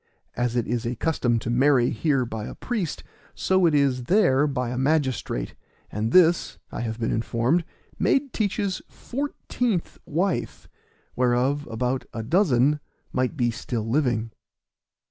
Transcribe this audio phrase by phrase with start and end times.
[0.35, 3.03] As it is a custom to marry here by a priest,
[3.35, 5.53] so it is there by a magistrate;
[5.91, 7.63] and this, I have been informed,
[7.99, 10.67] made Teach's fourteenth wife
[11.15, 12.79] whereof about a dozen
[13.13, 14.31] might be still living.